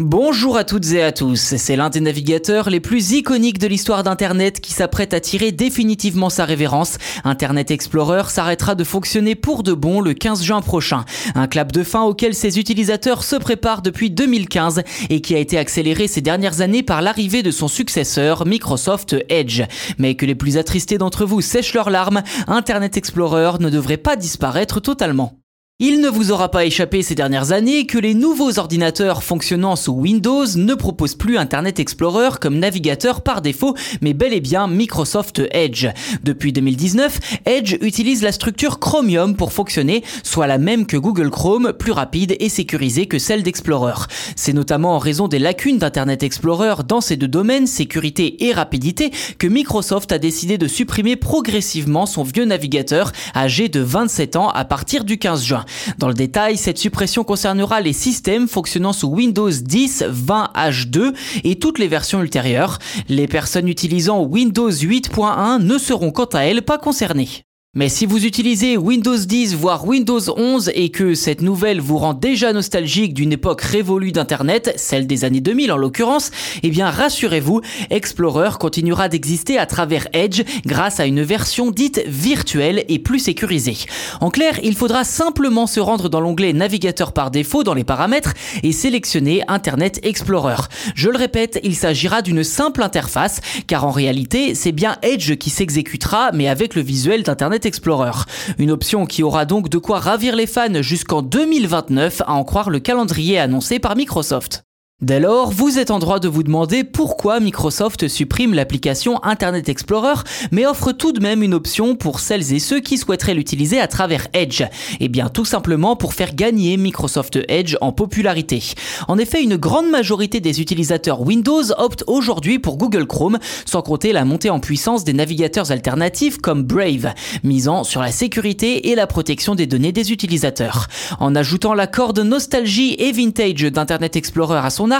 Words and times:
Bonjour 0.00 0.56
à 0.56 0.64
toutes 0.64 0.90
et 0.90 1.04
à 1.04 1.12
tous, 1.12 1.54
c'est 1.56 1.76
l'un 1.76 1.88
des 1.88 2.00
navigateurs 2.00 2.68
les 2.68 2.80
plus 2.80 3.12
iconiques 3.12 3.60
de 3.60 3.68
l'histoire 3.68 4.02
d'Internet 4.02 4.60
qui 4.60 4.72
s'apprête 4.72 5.14
à 5.14 5.20
tirer 5.20 5.52
définitivement 5.52 6.30
sa 6.30 6.44
révérence. 6.44 6.98
Internet 7.22 7.70
Explorer 7.70 8.24
s'arrêtera 8.28 8.74
de 8.74 8.82
fonctionner 8.82 9.36
pour 9.36 9.62
de 9.62 9.72
bon 9.72 10.00
le 10.00 10.12
15 10.12 10.42
juin 10.42 10.62
prochain. 10.62 11.04
Un 11.36 11.46
clap 11.46 11.70
de 11.70 11.84
fin 11.84 12.02
auquel 12.02 12.34
ses 12.34 12.58
utilisateurs 12.58 13.22
se 13.22 13.36
préparent 13.36 13.82
depuis 13.82 14.10
2015 14.10 14.82
et 15.10 15.20
qui 15.20 15.36
a 15.36 15.38
été 15.38 15.58
accéléré 15.58 16.08
ces 16.08 16.22
dernières 16.22 16.60
années 16.60 16.82
par 16.82 17.00
l'arrivée 17.00 17.44
de 17.44 17.52
son 17.52 17.68
successeur 17.68 18.46
Microsoft 18.46 19.14
Edge. 19.28 19.62
Mais 19.98 20.16
que 20.16 20.26
les 20.26 20.34
plus 20.34 20.56
attristés 20.56 20.98
d'entre 20.98 21.24
vous 21.24 21.40
sèchent 21.40 21.72
leurs 21.72 21.90
larmes, 21.90 22.24
Internet 22.48 22.96
Explorer 22.96 23.60
ne 23.60 23.70
devrait 23.70 23.96
pas 23.96 24.16
disparaître 24.16 24.80
totalement. 24.80 25.43
Il 25.80 26.00
ne 26.00 26.08
vous 26.08 26.30
aura 26.30 26.52
pas 26.52 26.64
échappé 26.64 27.02
ces 27.02 27.16
dernières 27.16 27.50
années 27.50 27.84
que 27.84 27.98
les 27.98 28.14
nouveaux 28.14 28.60
ordinateurs 28.60 29.24
fonctionnant 29.24 29.74
sous 29.74 29.90
Windows 29.90 30.46
ne 30.54 30.72
proposent 30.74 31.16
plus 31.16 31.36
Internet 31.36 31.80
Explorer 31.80 32.38
comme 32.40 32.60
navigateur 32.60 33.22
par 33.22 33.42
défaut, 33.42 33.74
mais 34.00 34.14
bel 34.14 34.32
et 34.32 34.40
bien 34.40 34.68
Microsoft 34.68 35.42
Edge. 35.50 35.88
Depuis 36.22 36.52
2019, 36.52 37.18
Edge 37.46 37.76
utilise 37.80 38.22
la 38.22 38.30
structure 38.30 38.78
Chromium 38.78 39.34
pour 39.34 39.52
fonctionner, 39.52 40.04
soit 40.22 40.46
la 40.46 40.58
même 40.58 40.86
que 40.86 40.96
Google 40.96 41.30
Chrome, 41.30 41.72
plus 41.76 41.90
rapide 41.90 42.36
et 42.38 42.48
sécurisée 42.48 43.06
que 43.06 43.18
celle 43.18 43.42
d'Explorer. 43.42 44.06
C'est 44.36 44.52
notamment 44.52 44.94
en 44.94 45.00
raison 45.00 45.26
des 45.26 45.40
lacunes 45.40 45.78
d'Internet 45.78 46.22
Explorer 46.22 46.84
dans 46.86 47.00
ces 47.00 47.16
deux 47.16 47.26
domaines, 47.26 47.66
sécurité 47.66 48.44
et 48.44 48.52
rapidité, 48.52 49.10
que 49.40 49.48
Microsoft 49.48 50.12
a 50.12 50.20
décidé 50.20 50.56
de 50.56 50.68
supprimer 50.68 51.16
progressivement 51.16 52.06
son 52.06 52.22
vieux 52.22 52.44
navigateur 52.44 53.10
âgé 53.34 53.68
de 53.68 53.80
27 53.80 54.36
ans 54.36 54.50
à 54.50 54.64
partir 54.64 55.02
du 55.02 55.18
15 55.18 55.42
juin. 55.42 55.63
Dans 55.98 56.08
le 56.08 56.14
détail, 56.14 56.56
cette 56.56 56.78
suppression 56.78 57.24
concernera 57.24 57.80
les 57.80 57.92
systèmes 57.92 58.48
fonctionnant 58.48 58.92
sous 58.92 59.08
Windows 59.08 59.50
10, 59.50 60.04
20 60.08 60.50
H2 60.54 61.14
et 61.44 61.58
toutes 61.58 61.78
les 61.78 61.88
versions 61.88 62.22
ultérieures. 62.22 62.78
Les 63.08 63.26
personnes 63.26 63.68
utilisant 63.68 64.22
Windows 64.22 64.70
8.1 64.70 65.62
ne 65.62 65.78
seront 65.78 66.10
quant 66.10 66.24
à 66.26 66.40
elles 66.40 66.62
pas 66.62 66.78
concernées. 66.78 67.43
Mais 67.76 67.88
si 67.88 68.06
vous 68.06 68.24
utilisez 68.24 68.76
Windows 68.76 69.16
10 69.16 69.56
voire 69.56 69.84
Windows 69.84 70.20
11 70.36 70.70
et 70.76 70.90
que 70.90 71.14
cette 71.14 71.42
nouvelle 71.42 71.80
vous 71.80 71.98
rend 71.98 72.14
déjà 72.14 72.52
nostalgique 72.52 73.14
d'une 73.14 73.32
époque 73.32 73.62
révolue 73.62 74.12
d'Internet, 74.12 74.72
celle 74.76 75.08
des 75.08 75.24
années 75.24 75.40
2000 75.40 75.72
en 75.72 75.76
l'occurrence, 75.76 76.30
eh 76.62 76.70
bien 76.70 76.88
rassurez-vous, 76.88 77.62
Explorer 77.90 78.50
continuera 78.60 79.08
d'exister 79.08 79.58
à 79.58 79.66
travers 79.66 80.06
Edge 80.12 80.42
grâce 80.64 81.00
à 81.00 81.06
une 81.06 81.22
version 81.22 81.72
dite 81.72 82.00
virtuelle 82.06 82.84
et 82.88 83.00
plus 83.00 83.18
sécurisée. 83.18 83.76
En 84.20 84.30
clair, 84.30 84.60
il 84.62 84.76
faudra 84.76 85.02
simplement 85.02 85.66
se 85.66 85.80
rendre 85.80 86.08
dans 86.08 86.20
l'onglet 86.20 86.52
Navigateur 86.52 87.12
par 87.12 87.32
défaut 87.32 87.64
dans 87.64 87.74
les 87.74 87.82
paramètres 87.82 88.34
et 88.62 88.70
sélectionner 88.70 89.42
Internet 89.48 89.98
Explorer. 90.04 90.62
Je 90.94 91.10
le 91.10 91.18
répète, 91.18 91.58
il 91.64 91.74
s'agira 91.74 92.22
d'une 92.22 92.44
simple 92.44 92.84
interface 92.84 93.40
car 93.66 93.84
en 93.84 93.90
réalité, 93.90 94.54
c'est 94.54 94.70
bien 94.70 94.96
Edge 95.02 95.34
qui 95.38 95.50
s'exécutera 95.50 96.30
mais 96.32 96.46
avec 96.46 96.76
le 96.76 96.82
visuel 96.82 97.24
d'Internet 97.24 97.63
Explorer. 97.64 98.12
Une 98.58 98.70
option 98.70 99.06
qui 99.06 99.22
aura 99.22 99.44
donc 99.44 99.68
de 99.68 99.78
quoi 99.78 99.98
ravir 99.98 100.36
les 100.36 100.46
fans 100.46 100.82
jusqu'en 100.82 101.22
2029 101.22 102.22
à 102.26 102.34
en 102.34 102.44
croire 102.44 102.70
le 102.70 102.80
calendrier 102.80 103.38
annoncé 103.38 103.78
par 103.78 103.96
Microsoft. 103.96 104.64
Dès 105.04 105.20
lors, 105.20 105.50
vous 105.50 105.78
êtes 105.78 105.90
en 105.90 105.98
droit 105.98 106.18
de 106.18 106.28
vous 106.28 106.42
demander 106.42 106.82
pourquoi 106.82 107.38
Microsoft 107.38 108.08
supprime 108.08 108.54
l'application 108.54 109.22
Internet 109.22 109.68
Explorer, 109.68 110.22
mais 110.50 110.64
offre 110.64 110.92
tout 110.92 111.12
de 111.12 111.20
même 111.20 111.42
une 111.42 111.52
option 111.52 111.94
pour 111.94 112.20
celles 112.20 112.54
et 112.54 112.58
ceux 112.58 112.80
qui 112.80 112.96
souhaiteraient 112.96 113.34
l'utiliser 113.34 113.78
à 113.78 113.86
travers 113.86 114.28
Edge. 114.32 114.62
Eh 115.00 115.08
bien, 115.08 115.28
tout 115.28 115.44
simplement 115.44 115.94
pour 115.94 116.14
faire 116.14 116.34
gagner 116.34 116.78
Microsoft 116.78 117.38
Edge 117.48 117.76
en 117.82 117.92
popularité. 117.92 118.62
En 119.06 119.18
effet, 119.18 119.42
une 119.42 119.58
grande 119.58 119.90
majorité 119.90 120.40
des 120.40 120.62
utilisateurs 120.62 121.20
Windows 121.20 121.64
optent 121.76 122.04
aujourd'hui 122.06 122.58
pour 122.58 122.78
Google 122.78 123.06
Chrome, 123.06 123.38
sans 123.66 123.82
compter 123.82 124.10
la 124.14 124.24
montée 124.24 124.48
en 124.48 124.58
puissance 124.58 125.04
des 125.04 125.12
navigateurs 125.12 125.70
alternatifs 125.70 126.38
comme 126.38 126.62
Brave, 126.62 127.12
misant 127.42 127.84
sur 127.84 128.00
la 128.00 128.10
sécurité 128.10 128.88
et 128.88 128.94
la 128.94 129.06
protection 129.06 129.54
des 129.54 129.66
données 129.66 129.92
des 129.92 130.12
utilisateurs. 130.12 130.88
En 131.20 131.34
ajoutant 131.34 131.74
la 131.74 131.86
corde 131.86 132.20
nostalgie 132.20 132.94
et 132.98 133.12
vintage 133.12 133.64
d'Internet 133.64 134.16
Explorer 134.16 134.60
à 134.64 134.70
son 134.70 134.93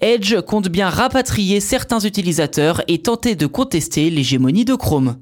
Edge 0.00 0.40
compte 0.40 0.68
bien 0.68 0.88
rapatrier 0.88 1.60
certains 1.60 2.00
utilisateurs 2.00 2.82
et 2.88 3.02
tenter 3.02 3.34
de 3.34 3.46
contester 3.46 4.10
l'hégémonie 4.10 4.64
de 4.64 4.74
Chrome. 4.74 5.16